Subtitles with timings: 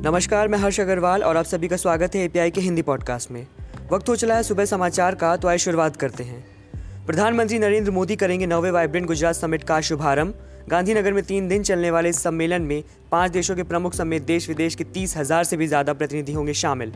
[0.00, 3.46] नमस्कार, मैं हर्ष अग्रवाल और आप सभी का स्वागत है एपीआई के हिंदी पॉडकास्ट में।
[3.90, 8.16] वक्त हो चला है सुबह समाचार का तो आइए शुरुआत करते हैं। प्रधानमंत्री नरेंद्र मोदी
[8.16, 10.34] करेंगे नवे वाइब्रेंट गुजरात समिट का शुभारंभ।
[10.70, 12.82] गांधीनगर में तीन दिन चलने वाले इस सम्मेलन में
[13.12, 16.54] पाँच देशों के प्रमुख समेत देश विदेश के तीस हज़ार से भी ज़्यादा प्रतिनिधि होंगे
[16.54, 16.92] शामिल।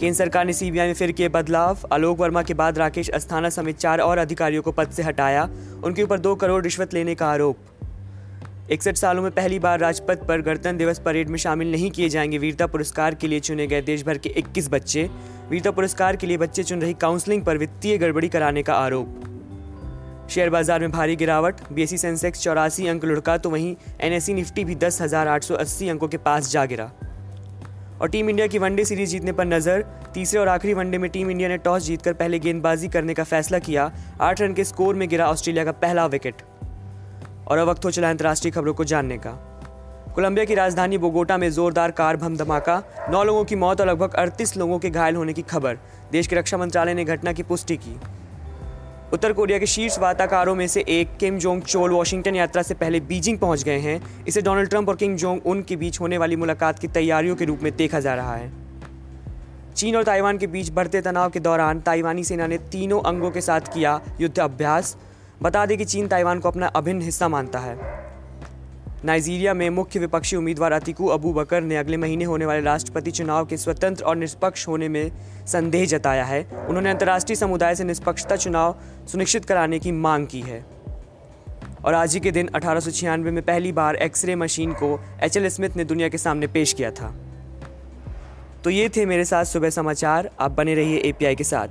[0.00, 3.78] केंद्र सरकार ने सीबीआई में फिर किए बदलाव। आलोक वर्मा के बाद राकेश अस्थाना समेत
[3.78, 5.48] चार और अधिकारियों को पद से हटाया।
[5.84, 7.56] उनके ऊपर दो करोड़ रिश्वत लेने का आरोप।
[8.70, 12.38] इकसठ सालों में पहली बार राजपथ पर गणतंत्र दिवस परेड में शामिल नहीं किए जाएँगे।
[12.38, 15.08] वीरता पुरस्कार के लिए चुने गए देश भर के 21 बच्चे।
[15.50, 20.50] वीरता पुरस्कार के लिए बच्चे चुन रही काउंसलिंग पर वित्तीय गड़बड़ी कराने का आरोप। शेयर
[20.50, 25.00] बाज़ार में भारी गिरावट। बीएससी सेंसेक्स चौरासी अंक लुढ़का तो वहीं एनएससी निफ्टी भी दस
[25.02, 26.90] हज़ार आठ सौ अस्सी अंकों के पास जा गिरा।
[28.00, 31.30] और टीम इंडिया की वनडे सीरीज़ जीतने पर नज़र। तीसरे और आखिरी वनडे में टीम
[31.30, 33.90] इंडिया ने टॉस जीतकर पहले गेंदबाजी करने का फैसला किया।
[34.20, 36.42] आठ रन के स्कोर में गिरा ऑस्ट्रेलिया का पहला विकेट।
[37.48, 39.30] और अब वक्त हो चला अंतर्राष्ट्रीय खबरों को जानने का।
[40.14, 44.14] कोलंबिया की राजधानी बोगोटा में जोरदार कार भम धमाका नौ लोगों की मौत और लगभग
[44.14, 45.78] अड़तीस लोगों के घायल होने की खबर,
[46.12, 47.98] देश के रक्षा मंत्रालय ने घटना की पुष्टि की।
[49.12, 53.00] उत्तर कोरिया के शीर्ष वार्ताकारों में से एक किम जोंग चोल वॉशिंगटन यात्रा से पहले
[53.00, 56.36] बीजिंग पहुँच गए हैं। इसे डोनाल्ड ट्रंप और किम जोंग उन के बीच होने वाली
[56.36, 58.52] मुलाकात की तैयारियों के रूप में देखा जा रहा है।
[59.76, 63.40] चीन और ताइवान के बीच बढ़ते तनाव के दौरान ताइवानी सेना ने तीनों अंगों के
[63.40, 64.96] साथ किया युद्ध अभ्यास
[65.42, 67.76] बता दें कि चीन ताइवान को अपना अभिन्न हिस्सा मानता है।
[69.04, 73.46] नाइजीरिया में मुख्य विपक्षी उम्मीदवार अतिकू अबू बकर ने अगले महीने होने वाले राष्ट्रपति चुनाव
[73.46, 75.10] के स्वतंत्र और निष्पक्ष होने में
[75.46, 78.74] संदेह जताया है। उन्होंने अंतर्राष्ट्रीय समुदाय से निष्पक्षता चुनाव
[79.06, 80.64] सुनिश्चित कराने की मांग की है।
[81.84, 85.36] और आज ही के दिन अठारह सौ छियानवे में पहली बार एक्सरे मशीन को एच
[85.36, 87.14] एल स्मिथ ने दुनिया के सामने पेश किया था।
[88.64, 91.68] तो ये थे मेरे साथ सुबह समाचार, आप बने रहिए एपीआई के साथ।